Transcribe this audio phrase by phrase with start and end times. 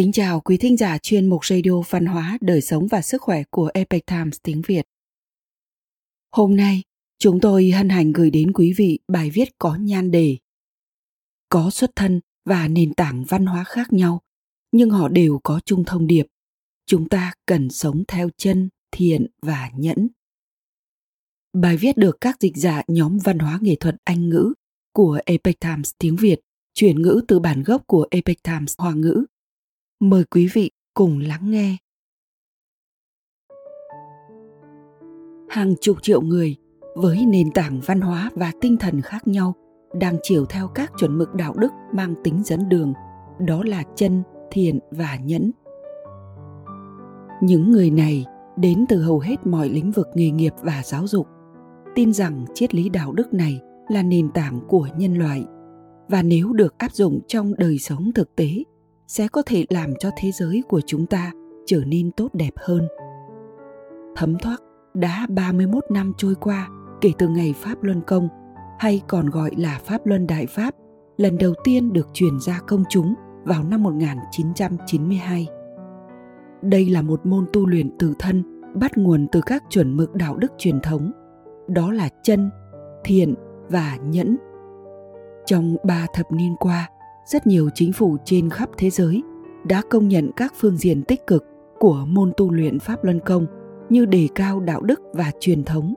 [0.00, 3.42] Kính chào quý thính giả chuyên mục radio văn hóa, đời sống và sức khỏe
[3.50, 4.86] của Epic Times tiếng Việt.
[6.32, 6.82] Hôm nay,
[7.18, 10.36] chúng tôi hân hạnh gửi đến quý vị bài viết có nhan đề
[11.48, 14.20] Có xuất thân và nền tảng văn hóa khác nhau,
[14.72, 16.26] nhưng họ đều có chung thông điệp.
[16.86, 20.08] Chúng ta cần sống theo chân, thiện và nhẫn.
[21.52, 24.52] Bài viết được các dịch giả nhóm văn hóa nghệ thuật Anh ngữ
[24.92, 26.40] của Epic Times tiếng Việt
[26.74, 29.24] chuyển ngữ từ bản gốc của Epic Times Hoa ngữ
[30.02, 31.76] Mời quý vị cùng lắng nghe.
[35.48, 36.56] Hàng chục triệu người
[36.94, 39.54] với nền tảng văn hóa và tinh thần khác nhau
[40.00, 42.92] đang chiều theo các chuẩn mực đạo đức mang tính dẫn đường,
[43.46, 45.50] đó là chân, thiện và nhẫn.
[47.42, 48.24] Những người này
[48.56, 51.26] đến từ hầu hết mọi lĩnh vực nghề nghiệp và giáo dục,
[51.94, 55.44] tin rằng triết lý đạo đức này là nền tảng của nhân loại
[56.08, 58.64] và nếu được áp dụng trong đời sống thực tế
[59.10, 61.32] sẽ có thể làm cho thế giới của chúng ta
[61.66, 62.88] trở nên tốt đẹp hơn.
[64.16, 64.56] Thấm thoát
[64.94, 66.68] đã 31 năm trôi qua
[67.00, 68.28] kể từ ngày Pháp Luân Công
[68.78, 70.74] hay còn gọi là Pháp Luân Đại Pháp
[71.16, 75.46] lần đầu tiên được truyền ra công chúng vào năm 1992.
[76.62, 80.36] Đây là một môn tu luyện tự thân bắt nguồn từ các chuẩn mực đạo
[80.36, 81.12] đức truyền thống,
[81.68, 82.50] đó là chân,
[83.04, 83.34] thiện
[83.68, 84.36] và nhẫn.
[85.46, 86.88] Trong ba thập niên qua,
[87.26, 89.22] rất nhiều chính phủ trên khắp thế giới
[89.64, 91.44] đã công nhận các phương diện tích cực
[91.78, 93.46] của môn tu luyện pháp luân công
[93.88, 95.94] như đề cao đạo đức và truyền thống.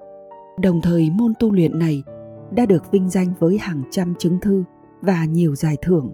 [0.61, 2.03] Đồng thời môn tu luyện này
[2.51, 4.63] đã được vinh danh với hàng trăm chứng thư
[5.01, 6.11] và nhiều giải thưởng.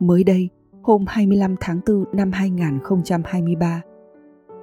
[0.00, 0.48] Mới đây,
[0.82, 3.82] hôm 25 tháng 4 năm 2023,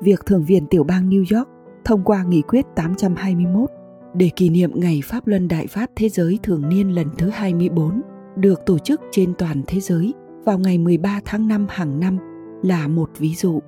[0.02, 1.50] việc Thượng viện Tiểu bang New York
[1.86, 3.70] thông qua nghị quyết 821
[4.14, 8.02] để kỷ niệm Ngày Pháp Luân Đại Pháp Thế giới thường niên lần thứ 24
[8.36, 10.14] được tổ chức trên toàn thế giới
[10.46, 12.18] vào ngày 13 tháng 5 hàng năm
[12.64, 13.60] là một ví dụ.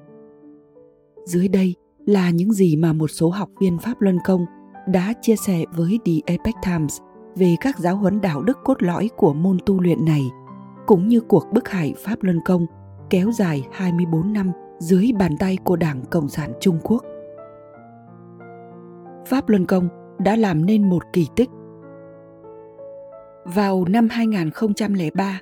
[1.26, 4.46] Dưới đây là những gì mà một số học viên Pháp Luân Công
[4.88, 7.00] đã chia sẻ với The Epic Times
[7.36, 10.30] về các giáo huấn đạo đức cốt lõi của môn tu luyện này,
[10.88, 12.66] cũng như cuộc bức hải Pháp Luân Công
[13.10, 17.04] kéo dài 24 năm dưới bàn tay của Đảng Cộng sản Trung Quốc.
[19.28, 19.90] Pháp Luân Công
[20.20, 21.50] đã làm nên một kỳ tích
[23.46, 25.40] vào năm 2003,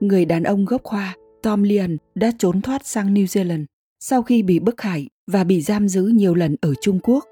[0.00, 3.64] người đàn ông gốc Hoa Tom Lian đã trốn thoát sang New Zealand
[4.00, 7.24] sau khi bị bức hại và bị giam giữ nhiều lần ở Trung Quốc.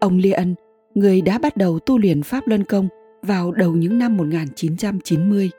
[0.00, 0.54] Ông Lian,
[0.94, 2.88] người đã bắt đầu tu luyện Pháp Luân Công
[3.22, 5.50] vào đầu những năm 1990.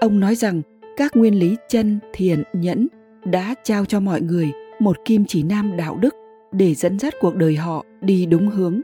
[0.00, 0.62] Ông nói rằng
[0.96, 2.86] các nguyên lý chân, thiện, nhẫn
[3.24, 6.14] đã trao cho mọi người một kim chỉ nam đạo đức
[6.52, 8.80] để dẫn dắt cuộc đời họ đi đúng hướng.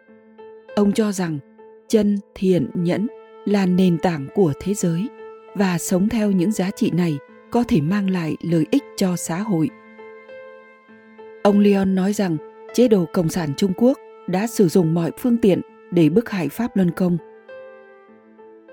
[0.77, 1.39] Ông cho rằng
[1.89, 3.07] chân, thiện, nhẫn
[3.45, 5.09] là nền tảng của thế giới
[5.55, 7.19] và sống theo những giá trị này
[7.51, 9.71] có thể mang lại lợi ích cho xã hội.
[11.43, 12.37] Ông Leon nói rằng
[12.75, 15.61] chế độ Cộng sản Trung Quốc đã sử dụng mọi phương tiện
[15.91, 17.17] để bức hại Pháp Luân Công.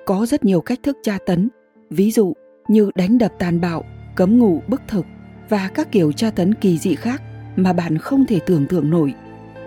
[0.06, 1.50] Có rất nhiều cách thức tra tấn,
[1.90, 2.34] ví dụ
[2.68, 3.84] như đánh đập tàn bạo,
[4.16, 5.06] cấm ngủ bức thực
[5.50, 7.22] và các kiểu tra tấn kỳ dị khác
[7.56, 9.14] mà bạn không thể tưởng tượng nổi.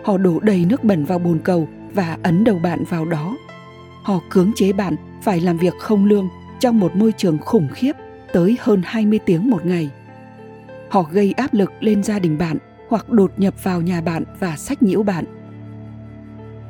[0.04, 3.36] Họ đổ đầy nước bẩn vào bồn cầu và ấn đầu bạn vào đó
[4.02, 6.28] họ cưỡng chế bạn phải làm việc không lương
[6.60, 7.92] trong một môi trường khủng khiếp
[8.32, 9.90] tới hơn 20 tiếng một ngày.
[10.90, 12.56] Họ gây áp lực lên gia đình bạn
[12.88, 15.24] hoặc đột nhập vào nhà bạn và sách nhiễu bạn.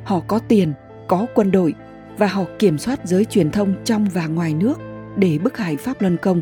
[0.03, 0.73] Họ có tiền,
[1.07, 1.73] có quân đội
[2.17, 4.79] và họ kiểm soát giới truyền thông trong và ngoài nước
[5.15, 6.41] để bức hại Pháp Luân Công.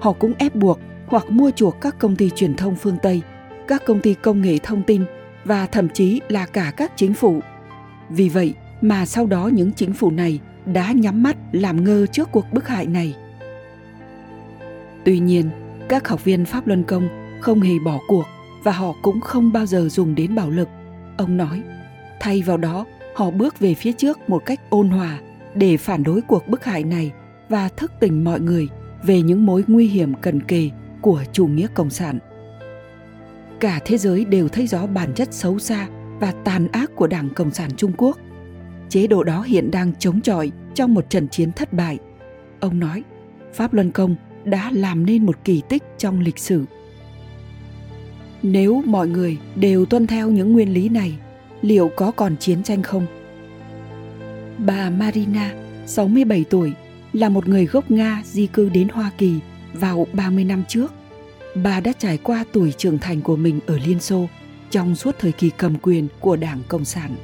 [0.00, 3.22] Họ cũng ép buộc hoặc mua chuộc các công ty truyền thông phương Tây,
[3.68, 5.04] các công ty công nghệ thông tin
[5.44, 7.40] và thậm chí là cả các chính phủ.
[8.08, 12.28] Vì vậy, mà sau đó những chính phủ này đã nhắm mắt làm ngơ trước
[12.32, 13.14] cuộc bức hại này.
[15.04, 15.50] Tuy nhiên,
[15.88, 17.08] các học viên Pháp Luân Công
[17.40, 18.24] không hề bỏ cuộc
[18.62, 20.68] và họ cũng không bao giờ dùng đến bạo lực.
[21.16, 21.62] Ông nói,
[22.20, 22.84] thay vào đó,
[23.14, 25.18] họ bước về phía trước một cách ôn hòa
[25.54, 27.12] để phản đối cuộc bức hại này
[27.48, 28.68] và thức tỉnh mọi người
[29.02, 30.70] về những mối nguy hiểm cần kề
[31.00, 32.18] của chủ nghĩa cộng sản.
[33.60, 35.88] Cả thế giới đều thấy rõ bản chất xấu xa
[36.20, 38.18] và tàn ác của Đảng Cộng sản Trung Quốc
[38.94, 41.98] chế độ đó hiện đang chống chọi trong một trận chiến thất bại.
[42.60, 43.02] Ông nói,
[43.54, 46.64] Pháp Luân Công đã làm nên một kỳ tích trong lịch sử.
[48.42, 51.14] Nếu mọi người đều tuân theo những nguyên lý này,
[51.62, 53.06] liệu có còn chiến tranh không?
[54.58, 55.54] Bà Marina,
[55.86, 56.72] 67 tuổi,
[57.12, 59.38] là một người gốc Nga di cư đến Hoa Kỳ
[59.72, 60.92] vào 30 năm trước.
[61.54, 64.26] Bà đã trải qua tuổi trưởng thành của mình ở Liên Xô
[64.70, 67.16] trong suốt thời kỳ cầm quyền của Đảng Cộng sản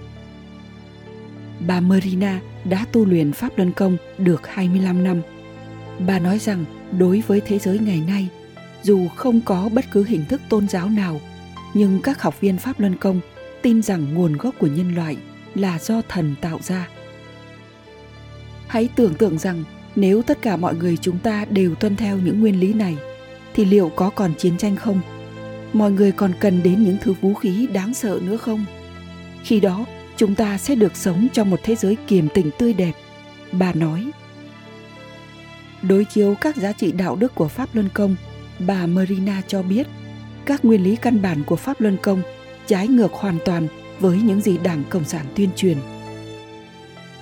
[1.67, 5.23] bà Marina đã tu luyện Pháp Luân Công được 25 năm.
[6.07, 6.65] Bà nói rằng
[6.99, 8.29] đối với thế giới ngày nay,
[8.83, 11.21] dù không có bất cứ hình thức tôn giáo nào
[11.75, 13.21] nhưng các học viên pháp luân công
[13.63, 15.17] tin rằng nguồn gốc của nhân loại
[15.55, 16.89] là do thần tạo ra.
[18.67, 19.65] Hãy tưởng tượng rằng
[19.97, 22.97] nếu tất cả mọi người chúng ta đều tuân theo những nguyên lý này
[23.55, 25.01] thì liệu có còn chiến tranh không?
[25.73, 28.65] Mọi người còn cần đến những thứ vũ khí đáng sợ nữa không?
[29.43, 29.87] Khi đó
[30.21, 32.93] chúng ta sẽ được sống trong một thế giới kiềm tình tươi đẹp.
[33.53, 34.11] Bà nói,
[35.83, 38.17] đối chiếu các giá trị đạo đức của pháp luân công,
[38.59, 39.87] bà marina cho biết,
[40.45, 42.23] các nguyên lý căn bản của pháp luân công
[42.67, 43.69] trái ngược hoàn toàn
[44.01, 45.79] với những gì đảng cộng sản tuyên truyền.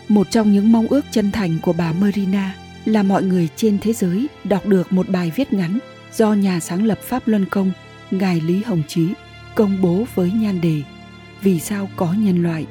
[0.08, 2.54] Một trong những mong ước chân thành của bà marina
[2.84, 5.78] là mọi người trên thế giới đọc được một bài viết ngắn
[6.12, 7.72] do nhà sáng lập pháp luân công,
[8.10, 9.08] ngài lý hồng chí,
[9.54, 10.82] công bố với nhan đề
[11.42, 12.66] vì sao có nhân loại?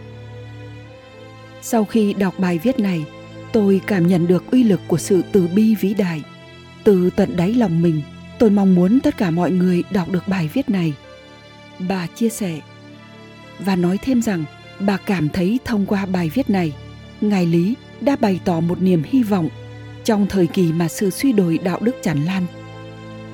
[1.61, 3.05] Sau khi đọc bài viết này,
[3.53, 6.23] tôi cảm nhận được uy lực của sự từ bi vĩ đại.
[6.83, 8.01] Từ tận đáy lòng mình,
[8.39, 10.93] tôi mong muốn tất cả mọi người đọc được bài viết này.
[11.79, 12.59] Bà chia sẻ,
[13.59, 14.43] và nói thêm rằng,
[14.79, 16.73] bà cảm thấy thông qua bài viết này,
[17.21, 19.49] ngài lý đã bày tỏ một niềm hy vọng
[20.03, 22.45] trong thời kỳ mà sự suy đồi đạo đức tràn lan,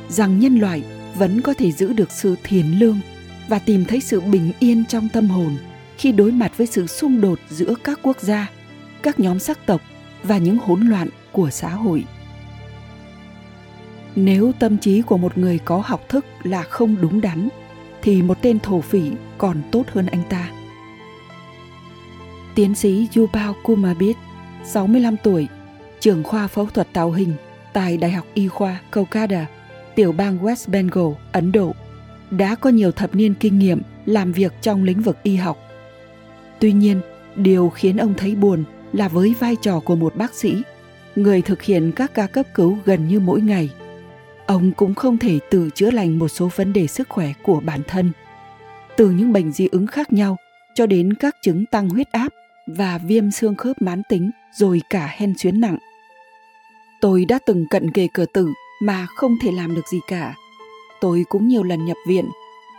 [0.09, 0.83] rằng nhân loại
[1.15, 2.99] vẫn có thể giữ được sự thiền lương
[3.47, 5.57] và tìm thấy sự bình yên trong tâm hồn
[6.03, 8.49] khi đối mặt với sự xung đột giữa các quốc gia
[9.03, 9.81] các nhóm sắc tộc
[10.23, 12.05] và những hỗn loạn của xã hội
[14.15, 17.49] nếu tâm trí của một người có học thức là không đúng đắn
[18.01, 20.51] thì một tên thổ phỉ còn tốt hơn anh ta.
[22.55, 24.17] Tiến sĩ Yubao Kumabit,
[24.65, 25.47] 65 tuổi,
[25.99, 27.33] trưởng khoa phẫu thuật tạo hình
[27.73, 29.45] tại Đại học Y khoa Kolkata,
[29.95, 31.73] tiểu bang West Bengal, Ấn Độ,
[32.31, 35.62] đã có nhiều thập niên kinh nghiệm làm việc trong lĩnh vực y học.
[36.63, 37.01] Tuy nhiên,
[37.35, 38.63] điều khiến ông thấy buồn
[38.93, 40.61] là với vai trò của một bác sĩ,
[41.15, 43.69] người thực hiện các ca cấp cứu gần như mỗi ngày–
[44.45, 47.81] ông cũng không thể tự chữa lành một số vấn đề sức khỏe của bản
[47.87, 48.11] thân.
[48.97, 50.37] Từ những bệnh dị ứng khác nhau
[50.75, 52.33] cho đến các chứng tăng huyết áp
[52.67, 55.77] và viêm xương khớp mãn tính rồi cả hen suyễn nặng.
[57.01, 58.49] Tôi đã từng cận kề cửa tử
[58.81, 60.35] mà không thể làm được gì cả.
[61.01, 62.25] Tôi cũng nhiều lần nhập viện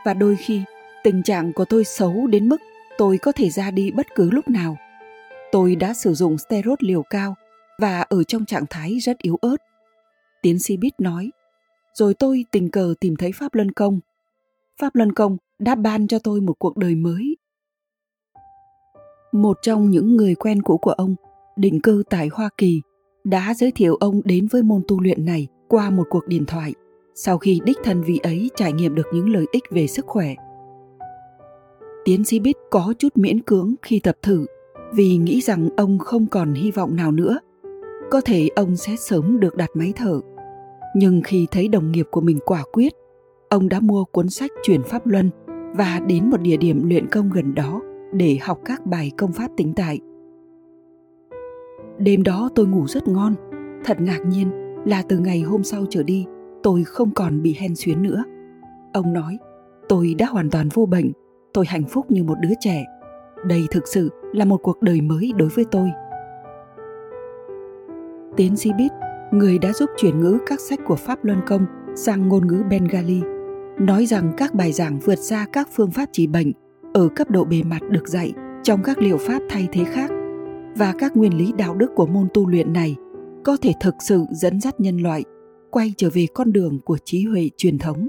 [0.05, 0.63] và đôi khi
[1.05, 2.63] tình trạng của tôi xấu đến mức
[2.99, 4.77] tôi có thể ra đi bất cứ lúc nào
[5.53, 7.35] tôi đã sử dụng steroid liều cao
[7.79, 9.57] và ở trong trạng thái rất yếu ớt
[10.43, 11.31] tiến sĩ bít nói
[11.95, 14.01] rồi tôi tình cờ tìm thấy Pháp Luân Công.
[14.81, 17.37] Pháp Luân Công đã ban cho tôi một cuộc đời mới.
[19.33, 21.15] Một trong những người quen cũ của ông,
[21.57, 22.81] định cư tại Hoa Kỳ,
[23.25, 26.75] đã giới thiệu ông đến với môn tu luyện này qua một cuộc điện thoại
[27.15, 30.35] sau khi đích thân vị ấy trải nghiệm được những lợi ích về sức khỏe.
[32.05, 34.47] Tiến sĩ Bít có chút miễn cưỡng khi tập thử,
[34.95, 37.39] vì nghĩ rằng ông không còn hy vọng nào nữa.
[38.11, 40.21] Có thể ông sẽ sớm được đặt máy thở.
[40.97, 42.93] Nhưng khi thấy đồng nghiệp của mình quả quyết,
[43.49, 45.31] ông đã mua cuốn sách chuyển pháp luân
[45.77, 49.51] và đến một địa điểm luyện công gần đó để học các bài công pháp
[49.57, 50.01] tĩnh tại.
[51.99, 53.35] Đêm đó tôi ngủ rất ngon,
[53.85, 54.51] thật ngạc nhiên
[54.85, 56.27] là từ ngày hôm sau trở đi,
[56.63, 58.25] tôi không còn bị hen xuyến nữa.
[58.93, 59.39] Ông nói,
[59.89, 61.13] tôi đã hoàn toàn vô bệnh
[61.55, 62.85] tôi hạnh phúc như một đứa trẻ.
[63.47, 65.91] Đây thực sự là một cuộc đời mới đối với tôi.
[68.37, 68.93] Tiến sĩ bít
[69.33, 73.23] người đã giúp chuyển ngữ các sách của Pháp Luân Công sang ngôn ngữ Bengali,
[73.79, 76.53] nói rằng các bài giảng vượt ra các phương pháp trị bệnh
[76.95, 78.33] ở cấp độ bề mặt được dạy
[78.63, 80.11] trong các liệu pháp thay thế khác.
[80.77, 82.97] Và các nguyên lý đạo đức của môn tu luyện này
[83.45, 85.25] có thể thực sự dẫn dắt nhân loại
[85.71, 88.09] quay trở về con đường của trí huệ truyền thống.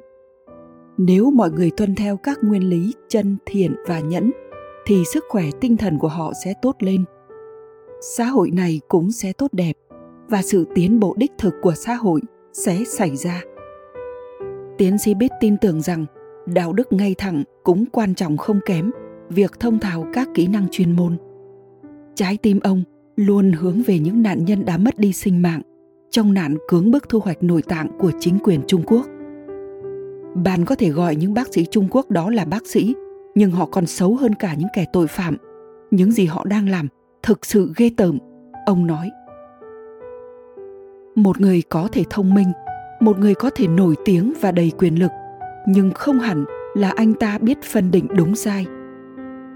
[0.98, 4.32] Nếu mọi người tuân theo các nguyên lý chân, thiện và nhẫn
[4.86, 7.04] thì sức khỏe tinh thần của họ sẽ tốt lên.
[8.16, 9.74] Xã hội này cũng sẽ tốt đẹp
[10.30, 12.22] và sự tiến bộ đích thực của xã hội
[12.54, 13.42] sẽ xảy ra.
[14.78, 16.06] Tiến sĩ biết tin tưởng rằng
[16.46, 18.92] đạo đức ngay thẳng cũng quan trọng không kém
[19.30, 21.18] việc thông thạo các kỹ năng chuyên môn.
[22.16, 22.84] Trái tim ông
[23.16, 25.62] luôn hướng về những nạn nhân đã mất đi sinh mạng
[26.10, 29.06] trong nạn cưỡng bức thu hoạch nội tạng của chính quyền trung quốc
[30.36, 32.96] bạn có thể gọi những bác sĩ trung quốc đó là bác sĩ,
[33.36, 35.38] nhưng họ còn xấu hơn cả những kẻ tội phạm.
[35.92, 36.88] Những gì họ đang làm
[37.24, 38.20] thực sự ghê tởm.
[38.66, 39.10] Ông nói.
[41.16, 42.52] Một người có thể thông minh,
[43.00, 45.12] một người có thể nổi tiếng và đầy quyền lực,
[45.68, 48.66] nhưng không hẳn là anh ta biết phân định đúng sai.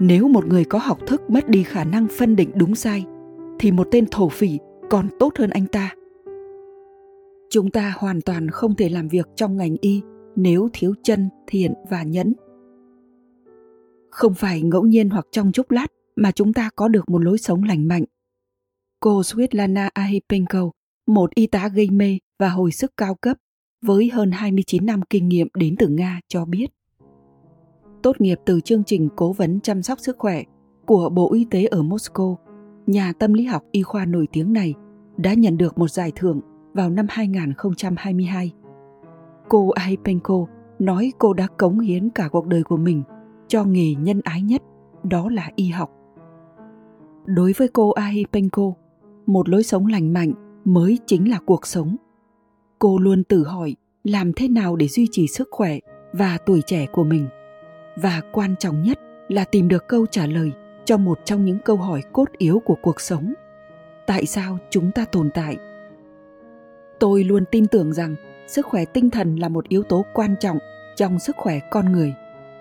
[0.00, 3.04] Nếu một người có học thức mất đi khả năng phân định đúng sai,
[3.58, 4.58] thì một tên thổ phỉ
[4.90, 5.94] còn tốt hơn anh ta.
[7.50, 10.02] Chúng ta hoàn toàn không thể làm việc trong ngành y
[10.42, 12.32] nếu thiếu chân thiện và nhẫn
[14.10, 17.38] không phải ngẫu nhiên hoặc trong chốc lát mà chúng ta có được một lối
[17.38, 18.04] sống lành mạnh
[19.00, 20.70] cô Svetlana Ahipenko
[21.06, 23.36] một y tá gây mê và hồi sức cao cấp
[23.82, 26.66] với hơn 29 năm kinh nghiệm đến từ Nga cho biết.
[28.02, 30.42] Tốt nghiệp từ chương trình cố vấn chăm sóc sức khỏe
[30.86, 32.36] của Bộ Y tế ở Moscow,
[32.86, 34.74] nhà tâm lý học y khoa nổi tiếng này
[35.16, 36.40] đã nhận được một giải thưởng
[36.74, 38.52] vào năm 2022.
[39.50, 40.46] Cô Aipenko
[40.78, 43.02] nói cô đã cống hiến cả cuộc đời của mình
[43.48, 44.62] cho nghề nhân ái nhất,
[45.02, 45.90] đó là y học.
[47.26, 48.72] Đối với cô Aipenko,
[49.26, 50.32] một lối sống lành mạnh
[50.64, 51.96] mới chính là cuộc sống.
[52.78, 55.78] Cô luôn tự hỏi làm thế nào để duy trì sức khỏe
[56.12, 57.26] và tuổi trẻ của mình.
[57.96, 60.52] Và quan trọng nhất là tìm được câu trả lời
[60.84, 63.32] cho một trong những câu hỏi cốt yếu của cuộc sống.
[64.06, 65.56] Tại sao chúng ta tồn tại?
[67.00, 68.16] Tôi luôn tin tưởng rằng
[68.50, 70.58] sức khỏe tinh thần là một yếu tố quan trọng
[70.96, 72.14] trong sức khỏe con người.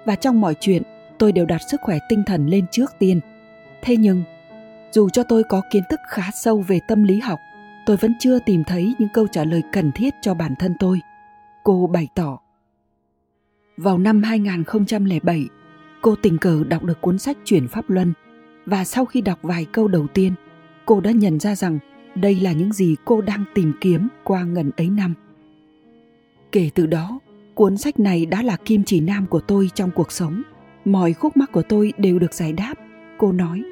[0.06, 0.84] Và trong mọi chuyện,
[1.18, 3.20] tôi đều đặt sức khỏe tinh thần lên trước tiên.
[3.82, 4.24] Thế nhưng,
[4.92, 7.40] dù cho tôi có kiến thức khá sâu về tâm lý học,
[7.86, 11.02] tôi vẫn chưa tìm thấy những câu trả lời cần thiết cho bản thân tôi.
[11.64, 12.40] Cô bày tỏ.
[13.78, 15.48] Vào năm 2007
[16.02, 18.14] cô tình cờ đọc được cuốn sách chuyển pháp luân.
[18.66, 20.34] Và sau khi đọc vài câu đầu tiên,
[20.86, 21.80] cô đã nhận ra rằng
[22.16, 25.14] đây là những gì cô đang tìm kiếm qua ngần ấy năm
[26.52, 27.20] kể từ đó,
[27.56, 30.42] cuốn sách này đã là kim chỉ nam của tôi trong cuộc sống.
[30.86, 32.74] Mọi khúc mắc của tôi đều được giải đáp.
[33.18, 33.64] Cô nói,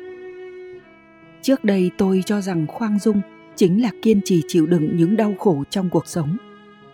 [1.41, 3.21] trước đây tôi cho rằng khoang dung
[3.55, 6.37] chính là kiên trì chịu đựng những đau khổ trong cuộc sống.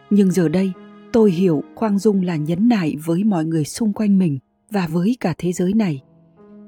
[0.09, 0.71] Nhưng giờ đây,
[1.11, 4.39] tôi hiểu khoang dung là nhấn nại với mọi người xung quanh mình
[4.71, 6.01] và với cả thế giới này.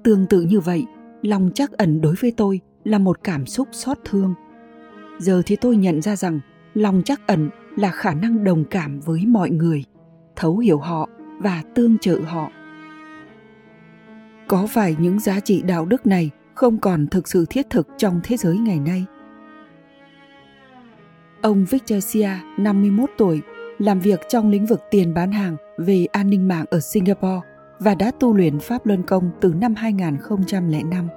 [0.04, 0.86] Tương tự như vậy,
[1.22, 4.34] lòng chắc ẩn đối với tôi là một cảm xúc xót thương.
[5.20, 6.40] Giờ thì tôi nhận ra rằng
[6.74, 9.84] lòng chắc ẩn là khả năng đồng cảm với mọi người
[10.36, 12.52] thấu hiểu họ và tương trợ họ
[14.48, 18.20] có phải những giá trị đạo đức này không còn thực sự thiết thực trong
[18.24, 19.06] thế giới ngày nay.
[21.42, 23.42] Ông Victor Sia, 51 tuổi,
[23.78, 27.48] làm việc trong lĩnh vực tiền bán hàng về an ninh mạng ở Singapore
[27.80, 31.08] và đã tu luyện Pháp Luân Công từ năm 2005.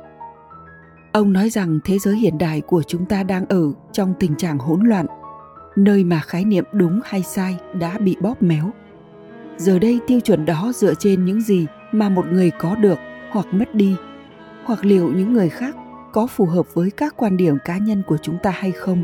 [1.12, 4.58] Ông nói rằng thế giới hiện đại của chúng ta đang ở trong tình trạng
[4.58, 5.06] hỗn loạn,
[5.85, 8.70] nơi mà khái niệm đúng hay sai đã bị bóp méo.
[9.56, 12.99] Giờ đây tiêu chuẩn đó dựa trên những gì mà một người có được
[13.30, 13.97] hoặc mất đi,
[14.64, 15.76] hoặc liệu những người khác
[16.12, 19.02] có phù hợp với các quan điểm cá nhân của chúng ta hay không.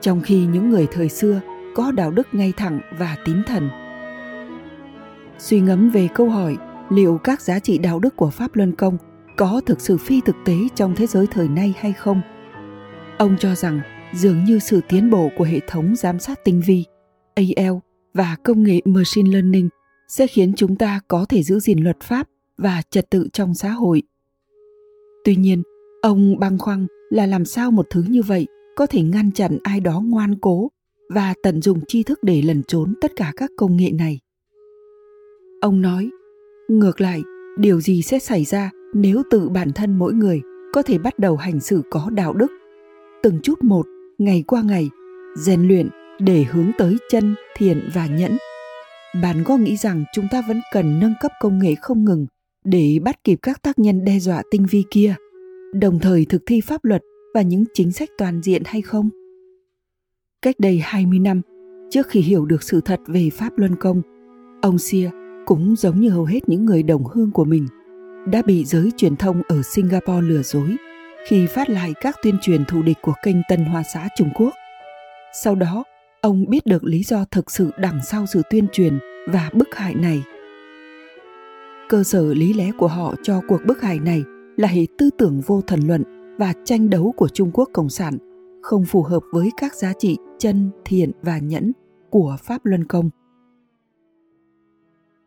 [0.00, 1.40] Trong khi những người thời xưa
[1.74, 3.68] có đạo đức ngay thẳng và tín thần.
[5.38, 6.56] Suy ngẫm về câu hỏi
[6.90, 8.98] liệu các giá trị đạo đức của pháp luân công
[9.36, 12.20] có thực sự phi thực tế trong thế giới thời nay hay không?
[13.18, 13.80] Ông cho rằng
[14.14, 16.84] dường như sự tiến bộ của hệ thống giám sát tinh vi
[17.34, 17.74] al
[18.14, 19.68] và công nghệ machine learning
[20.08, 22.28] sẽ khiến chúng ta có thể giữ gìn luật pháp
[22.58, 24.02] và trật tự trong xã hội
[25.24, 25.62] Tuy nhiên,
[26.02, 29.80] ông băn khoăn là làm sao một thứ như vậy có thể ngăn chặn ai
[29.80, 30.68] đó ngoan cố
[31.08, 34.20] và tận dụng tri thức để lẩn trốn tất cả các công nghệ này.
[35.60, 36.10] Ông nói,
[36.68, 37.22] ngược lại,
[37.58, 40.40] điều gì sẽ xảy ra nếu tự bản thân mỗi người
[40.72, 42.50] có thể bắt đầu hành xử có đạo đức,
[43.22, 43.86] từng chút một,
[44.24, 44.90] ngày qua ngày,
[45.36, 45.88] rèn luyện
[46.18, 48.36] để hướng tới chân, thiện và nhẫn.
[49.22, 52.26] Bạn có nghĩ rằng chúng ta vẫn cần nâng cấp công nghệ không ngừng
[52.64, 55.14] để bắt kịp các tác nhân đe dọa tinh vi kia,
[55.74, 57.02] đồng thời thực thi pháp luật
[57.34, 59.10] và những chính sách toàn diện hay không?
[60.42, 61.40] Cách đây 20 năm,
[61.90, 64.02] trước khi hiểu được sự thật về Pháp Luân Công,
[64.62, 65.10] ông Sia
[65.46, 67.66] cũng giống như hầu hết những người đồng hương của mình,
[68.26, 70.76] đã bị giới truyền thông ở Singapore lừa dối
[71.26, 74.54] khi phát lại các tuyên truyền thù địch của kênh Tân Hoa Xã Trung Quốc.
[75.42, 75.84] Sau đó,
[76.20, 79.94] ông biết được lý do thực sự đằng sau sự tuyên truyền và bức hại
[79.94, 80.22] này
[81.92, 84.22] cơ sở lý lẽ của họ cho cuộc bức hại này
[84.56, 86.02] là hệ tư tưởng vô thần luận
[86.38, 88.18] và tranh đấu của Trung Quốc Cộng sản,
[88.62, 91.72] không phù hợp với các giá trị chân, thiện và nhẫn
[92.10, 93.10] của Pháp Luân Công.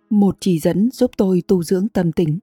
[0.10, 2.40] Một chỉ dẫn giúp tôi tu dưỡng tâm tính.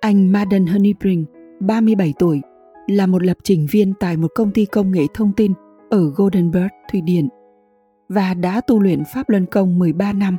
[0.00, 1.24] Anh Madden Honeybring,
[1.60, 2.40] 37 tuổi,
[2.86, 5.52] là một lập trình viên tại một công ty công nghệ thông tin
[5.90, 7.28] ở Gothenburg, Thụy Điển
[8.08, 10.36] và đã tu luyện Pháp Luân Công 13 năm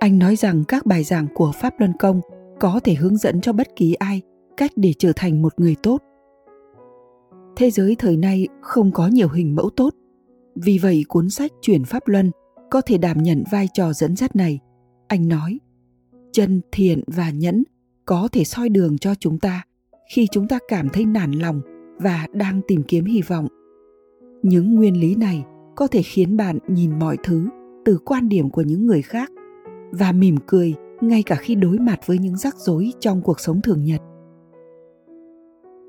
[0.00, 2.20] anh nói rằng các bài giảng của Pháp Luân Công
[2.60, 4.22] có thể hướng dẫn cho bất kỳ ai
[4.56, 6.02] cách để trở thành một người tốt.
[7.56, 9.94] Thế giới thời nay không có nhiều hình mẫu tốt,
[10.54, 12.30] vì vậy cuốn sách Chuyển Pháp Luân
[12.70, 14.58] có thể đảm nhận vai trò dẫn dắt này.
[15.08, 15.58] Anh nói,
[16.32, 17.62] chân thiện và nhẫn
[18.04, 19.64] có thể soi đường cho chúng ta
[20.10, 21.60] khi chúng ta cảm thấy nản lòng
[21.98, 23.46] và đang tìm kiếm hy vọng.
[24.42, 25.44] Những nguyên lý này
[25.76, 27.48] có thể khiến bạn nhìn mọi thứ
[27.84, 29.30] từ quan điểm của những người khác
[29.90, 33.60] và mỉm cười ngay cả khi đối mặt với những rắc rối trong cuộc sống
[33.62, 34.00] thường nhật.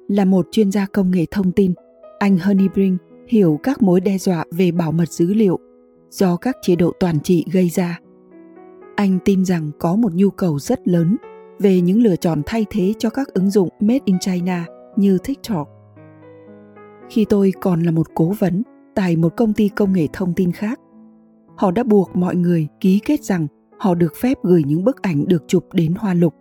[0.07, 1.73] Là một chuyên gia công nghệ thông tin,
[2.19, 2.97] anh Honeybring
[3.27, 5.59] hiểu các mối đe dọa về bảo mật dữ liệu,
[6.09, 7.99] do các chế độ toàn trị gây ra.
[8.95, 11.17] Anh tin rằng có một nhu cầu rất lớn
[11.61, 14.65] về những lựa chọn thay thế cho các ứng dụng made in China
[14.95, 15.69] như TikTok.
[17.09, 18.63] Khi tôi còn là một cố vấn
[18.95, 20.79] tại một công ty công nghệ thông tin khác,
[21.57, 23.47] họ đã buộc mọi người ký kết rằng
[23.79, 26.33] họ được phép gửi những bức ảnh được chụp đến Hoa Lục.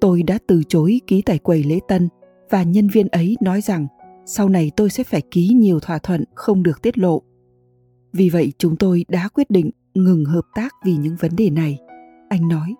[0.00, 2.08] Tôi đã từ chối ký tại quầy lễ tân
[2.50, 3.86] và nhân viên ấy nói rằng
[4.26, 7.22] sau này tôi sẽ phải ký nhiều thỏa thuận không được tiết lộ.
[8.12, 11.78] Vì vậy chúng tôi đã quyết định ngừng hợp tác vì những vấn đề này.
[12.28, 12.74] Anh nói.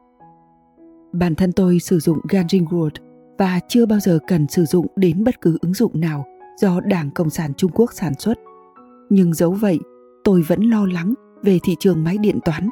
[1.13, 2.91] Bản thân tôi sử dụng Ganjin World
[3.39, 6.25] và chưa bao giờ cần sử dụng đến bất cứ ứng dụng nào
[6.61, 8.39] do Đảng Cộng sản Trung Quốc sản xuất.
[9.11, 9.79] Nhưng dẫu vậy,
[10.25, 12.69] tôi vẫn lo lắng về thị trường máy điện toán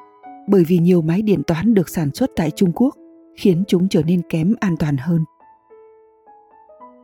[0.49, 2.97] bởi vì nhiều máy điện toán được sản xuất tại Trung Quốc
[3.37, 5.25] khiến chúng trở nên kém an toàn hơn.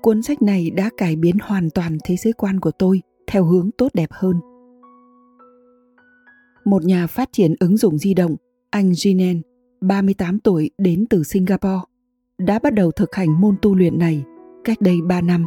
[0.03, 3.71] Cuốn sách này đã cải biến hoàn toàn thế giới quan của tôi theo hướng
[3.79, 4.37] tốt đẹp hơn.
[6.65, 8.37] Một nhà phát triển ứng dụng di động,
[8.71, 9.41] anh Jinen,
[9.83, 11.81] 38 tuổi đến từ Singapore,
[12.39, 14.25] đã bắt đầu thực hành môn tu luyện này
[14.65, 15.47] cách đây 3 năm.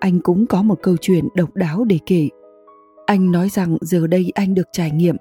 [0.00, 2.28] Anh cũng có một câu chuyện độc đáo để kể.
[3.06, 5.16] Anh nói rằng giờ đây anh được trải nghiệm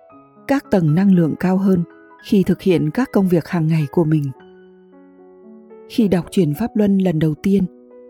[0.47, 1.83] các tầng năng lượng cao hơn
[2.23, 4.23] khi thực hiện các công việc hàng ngày của mình.
[5.89, 7.63] Khi đọc truyền pháp luân lần đầu tiên,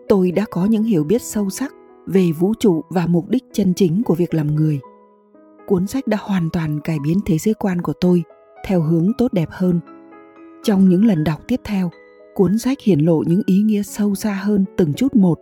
[0.08, 1.72] tôi đã có những hiểu biết sâu sắc
[2.06, 4.80] về vũ trụ và mục đích chân chính của việc làm người.
[5.66, 8.22] Cuốn sách đã hoàn toàn cải biến thế giới quan của tôi
[8.64, 9.80] theo hướng tốt đẹp hơn.
[10.62, 11.90] Trong những lần đọc tiếp theo,
[12.34, 15.38] cuốn sách hiển lộ những ý nghĩa sâu xa hơn từng chút một.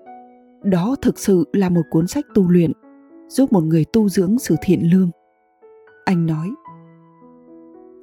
[0.62, 2.72] Đó thực sự là một cuốn sách tu luyện,
[3.28, 5.10] giúp một người tu dưỡng sự thiện lương.
[6.04, 6.50] Anh nói,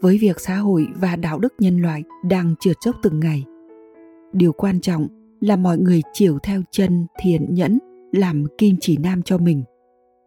[0.02, 3.44] với việc xã hội và đạo đức nhân loại đang trượt dốc từng ngày,
[4.34, 5.08] điều quan trọng
[5.42, 7.80] là mọi người chiều theo chân thiện nhẫn
[8.12, 9.64] làm kim chỉ nam cho mình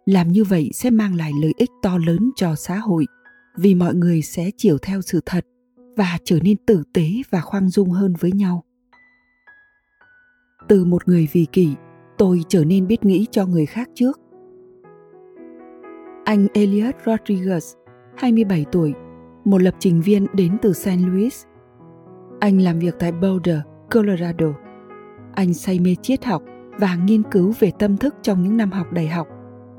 [0.06, 3.06] làm như vậy sẽ mang lại lợi ích to lớn cho xã hội
[3.56, 5.46] vì mọi người sẽ chiều theo sự thật
[5.96, 8.64] và trở nên tử tế và khoan dung hơn với nhau.
[10.68, 11.74] Từ một người vì kỷ
[12.18, 14.20] tôi trở nên biết nghĩ cho người khác trước.
[16.24, 17.74] Anh Elias Rodriguez,
[18.16, 18.94] 27 tuổi,
[19.44, 21.44] một lập trình viên đến từ San Luis,
[22.40, 23.58] Anh làm việc tại Boulder,
[23.94, 24.46] Colorado.
[25.34, 26.42] Anh say mê triết học
[26.78, 29.28] và nghiên cứu về tâm thức trong những năm học đại học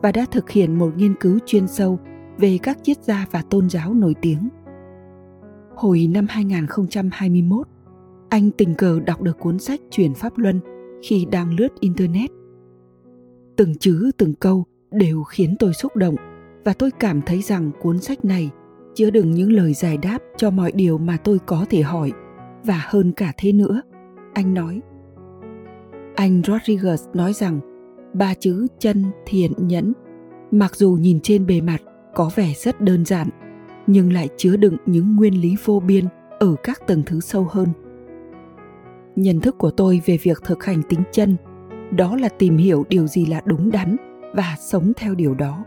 [0.02, 2.00] và đã thực hiện một nghiên cứu chuyên sâu
[2.38, 4.50] về các triết gia và tôn giáo nổi tiếng.
[5.76, 7.68] Hồi năm 2021,
[8.30, 10.60] anh tình cờ đọc được cuốn sách Truyền Pháp Luân
[11.04, 12.30] khi đang lướt Internet.
[13.56, 16.16] Từng chữ từng câu đều khiến tôi xúc động
[16.66, 18.50] và tôi cảm thấy rằng cuốn sách này
[18.96, 22.12] chứa đựng những lời giải đáp cho mọi điều mà tôi có thể hỏi
[22.66, 23.82] và hơn cả thế nữa
[24.34, 24.82] anh nói
[26.16, 27.60] anh rodriguez nói rằng
[28.14, 29.94] ba chữ chân thiện nhẫn
[30.52, 31.82] mặc dù nhìn trên bề mặt
[32.18, 33.30] có vẻ rất đơn giản,
[33.88, 36.06] nhưng lại chứa đựng những nguyên lý vô biên
[36.40, 37.68] ở các tầng thứ sâu hơn.
[39.16, 41.36] Nhận thức của tôi về việc thực hành tính chân,
[41.92, 43.96] đó là tìm hiểu điều gì là đúng đắn
[44.36, 45.64] và sống theo điều đó.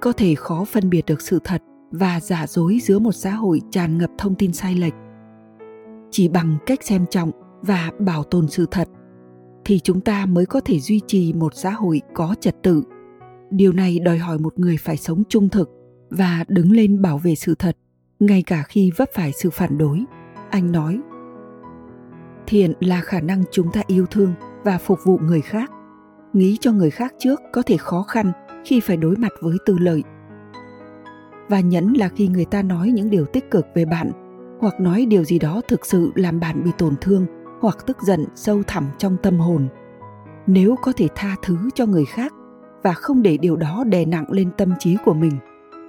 [0.00, 3.60] Có thể khó phân biệt được sự thật và giả dối giữa một xã hội
[3.70, 4.94] tràn ngập thông tin sai lệch.
[6.10, 7.30] Chỉ bằng cách xem trọng
[7.62, 8.88] và bảo tồn sự thật,
[9.64, 12.82] thì chúng ta mới có thể duy trì một xã hội có trật tự
[13.52, 15.70] điều này đòi hỏi một người phải sống trung thực
[16.10, 17.76] và đứng lên bảo vệ sự thật,
[18.20, 20.04] ngay cả khi vấp phải sự phản đối.
[20.50, 21.00] Anh nói.
[22.46, 24.34] Thiện là khả năng chúng ta yêu thương
[24.64, 25.70] và phục vụ người khác.
[26.32, 28.32] Nghĩ cho người khác trước có thể khó khăn
[28.64, 30.02] khi phải đối mặt với tư lợi.
[31.48, 34.10] Và nhẫn là khi người ta nói những điều tích cực về bạn,
[34.60, 37.26] hoặc nói điều gì đó thực sự làm bạn bị tổn thương
[37.60, 39.68] hoặc tức giận sâu thẳm trong tâm hồn.
[40.46, 42.32] Nếu có thể tha thứ cho người khác
[42.82, 45.32] và không để điều đó đè nặng lên tâm trí của mình,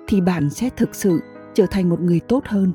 [0.07, 1.19] thì bạn sẽ thực sự
[1.53, 2.73] trở thành một người tốt hơn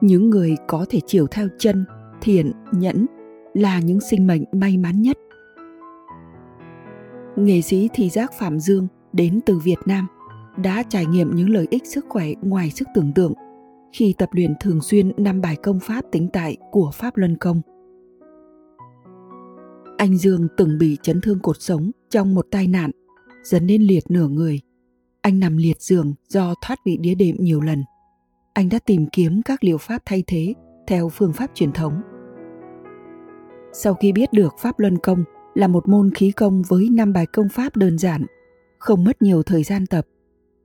[0.00, 1.84] những người có thể chiều theo chân,
[2.20, 3.06] thiện, nhẫn
[3.54, 5.18] là những sinh mệnh may mắn nhất
[7.36, 10.06] nghệ sĩ thị giác phạm dương đến từ việt nam
[10.56, 13.32] đã trải nghiệm những lợi ích sức khỏe ngoài sức tưởng tượng
[13.92, 17.60] khi tập luyện thường xuyên năm bài công pháp tính tại của Pháp Luân Công.
[19.96, 22.90] Anh Dương từng bị chấn thương cột sống trong một tai nạn,
[23.42, 24.60] dẫn đến liệt nửa người.
[25.20, 27.82] Anh nằm liệt giường do thoát vị đĩa đệm nhiều lần.
[28.52, 30.54] Anh đã tìm kiếm các liệu pháp thay thế
[30.86, 32.00] theo phương pháp truyền thống.
[33.72, 37.26] Sau khi biết được Pháp Luân Công là một môn khí công với năm bài
[37.26, 38.26] công pháp đơn giản,
[38.78, 40.06] không mất nhiều thời gian tập,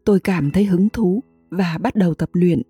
[0.06, 2.62] tôi cảm thấy hứng thú và bắt đầu tập luyện.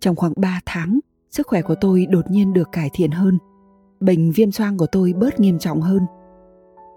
[0.00, 0.98] Trong khoảng 3 tháng,
[1.30, 3.38] sức khỏe của tôi đột nhiên được cải thiện hơn.
[4.00, 6.02] Bệnh viêm xoang của tôi bớt nghiêm trọng hơn.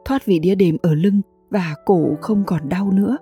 [0.05, 3.17] Thoát vị đĩa đệm ở lưng và cổ không còn đau nữa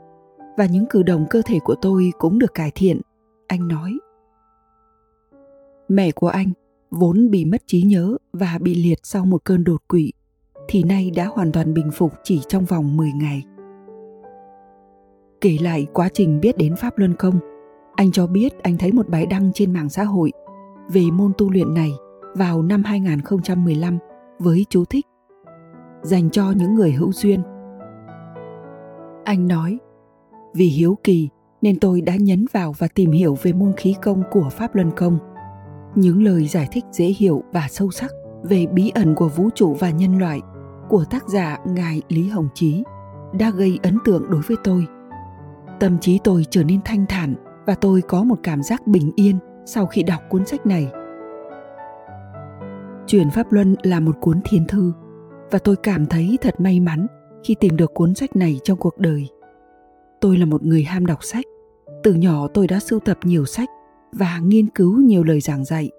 [0.57, 3.01] và những cử động cơ thể của tôi cũng được cải thiện
[3.47, 3.99] anh nói
[5.89, 6.51] mẹ của anh
[6.91, 10.11] vốn bị mất trí nhớ và bị liệt sau một cơn đột quỵ
[10.67, 13.43] thì nay đã hoàn toàn bình phục chỉ trong vòng 10 ngày.
[15.41, 17.39] Kể lại quá trình biết đến Pháp Luân Công,
[17.95, 20.31] anh cho biết anh thấy một bài đăng trên mạng xã hội
[20.89, 21.91] về môn tu luyện này
[22.39, 23.97] vào năm 2015
[24.39, 25.05] với chú thích
[26.01, 27.41] dành cho những người hữu duyên.
[29.23, 29.77] Anh nói,
[30.53, 31.29] vì hiếu kỳ
[31.61, 34.91] nên tôi đã nhấn vào và tìm hiểu về môn khí công của Pháp Luân
[34.91, 35.19] Công.
[35.95, 38.11] Những lời giải thích dễ hiểu và sâu sắc
[38.43, 40.39] về bí ẩn của vũ trụ và nhân loại
[40.89, 42.83] của tác giả Ngài Lý Hồng Chí
[43.39, 44.87] đã gây ấn tượng đối với tôi.
[45.79, 49.39] Tâm trí tôi trở nên thanh thản và tôi có một cảm giác bình yên
[49.65, 50.91] sau khi đọc cuốn sách này.
[53.09, 54.93] Truyền Pháp Luân là một cuốn thiên thư
[55.51, 57.07] và tôi cảm thấy thật may mắn
[57.43, 59.27] khi tìm được cuốn sách này trong cuộc đời.
[60.21, 61.45] Tôi là một người ham đọc sách.
[62.03, 63.69] Từ nhỏ tôi đã sưu tập nhiều sách
[64.11, 65.89] và nghiên cứu nhiều lời giảng dạy.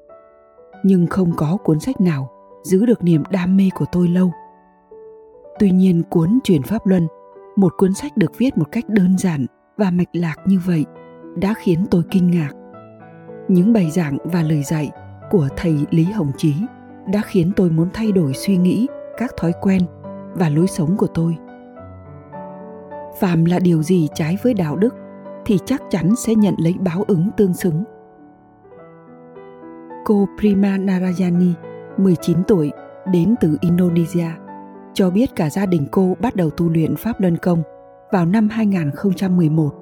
[0.85, 2.31] Nhưng không có cuốn sách nào
[2.63, 4.33] giữ được niềm đam mê của tôi lâu.
[5.59, 7.07] Tuy nhiên cuốn Truyền Pháp Luân,
[7.57, 9.47] một cuốn sách được viết một cách đơn giản
[9.77, 10.85] và mạch lạc như vậy,
[11.37, 12.51] đã khiến tôi kinh ngạc.
[13.49, 14.91] Những bài giảng và lời dạy
[15.31, 16.55] của thầy Lý Hồng Chí
[17.13, 18.87] đã khiến tôi muốn thay đổi suy nghĩ,
[19.19, 19.83] các thói quen
[20.35, 21.37] và lối sống của tôi.
[23.21, 24.95] Phàm là điều gì trái với đạo đức
[25.47, 27.85] thì chắc chắn sẽ nhận lấy báo ứng tương xứng.
[30.05, 31.53] Cô Prima Narayani,
[31.99, 32.71] 19 tuổi,
[33.13, 34.29] đến từ Indonesia,
[34.95, 37.63] cho biết cả gia đình cô bắt đầu tu luyện Pháp Luân Công
[38.13, 39.75] vào năm 2011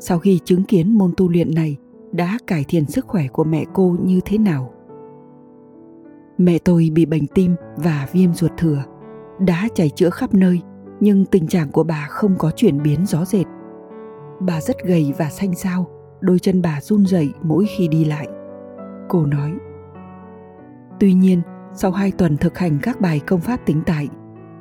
[0.00, 1.76] sau khi chứng kiến môn tu luyện này
[2.12, 4.72] đã cải thiện sức khỏe của mẹ cô như thế nào.
[6.38, 8.84] Mẹ tôi bị bệnh tim và viêm ruột thừa,
[9.38, 10.62] đã chảy chữa khắp nơi
[11.00, 13.46] nhưng tình trạng của bà không có chuyển biến rõ rệt.
[14.40, 15.86] Bà rất gầy và xanh xao,
[16.20, 18.28] đôi chân bà run rẩy mỗi khi đi lại.
[19.08, 19.52] Cô nói,
[21.00, 21.42] Tuy nhiên,
[21.74, 24.08] sau hai tuần thực hành các bài công pháp tính tại,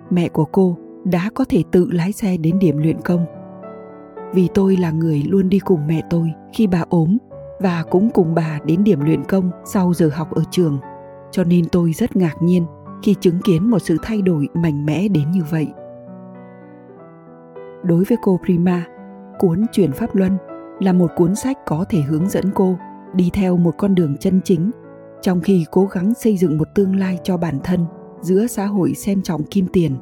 [0.10, 3.26] mẹ của cô đã có thể tự lái xe đến điểm luyện công.
[4.34, 7.18] Vì tôi là người luôn đi cùng mẹ tôi khi bà ốm
[7.60, 10.80] và cũng cùng bà đến điểm luyện công sau giờ học ở trường,
[11.32, 12.66] cho nên tôi rất ngạc nhiên
[13.04, 15.68] khi chứng kiến một sự thay đổi mạnh mẽ đến như vậy.
[17.84, 18.86] Đối với cô Prima,
[19.40, 20.38] cuốn Chuyển Pháp Luân
[20.80, 22.78] là một cuốn sách có thể hướng dẫn cô
[23.14, 24.72] đi theo một con đường chân chính
[25.22, 27.86] trong khi cố gắng xây dựng một tương lai cho bản thân
[28.22, 29.96] giữa xã hội xem trọng kim tiền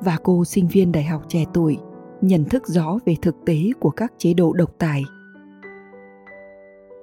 [0.00, 1.78] và cô sinh viên đại học trẻ tuổi
[2.20, 5.04] nhận thức rõ về thực tế của các chế độ độc tài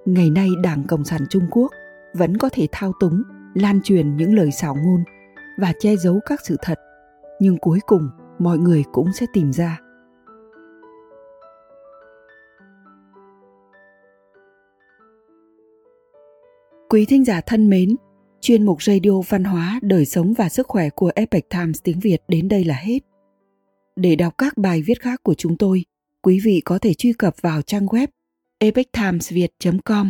[0.06, 1.72] ngày nay đảng cộng sản trung quốc
[2.14, 5.04] vẫn có thể thao túng lan truyền những lời xảo ngôn
[5.58, 6.80] và che giấu các sự thật
[7.40, 9.80] nhưng cuối cùng mọi người cũng sẽ tìm ra
[16.90, 17.96] Quý thính giả thân mến,
[18.42, 22.18] chuyên mục radio văn hóa, đời sống và sức khỏe của Epoch Times tiếng Việt
[22.28, 23.00] đến đây là hết.
[23.96, 25.86] Để đọc các bài viết khác của chúng tôi,
[26.22, 28.08] quý vị có thể truy cập vào trang web
[28.60, 30.10] epochtimesviet.com.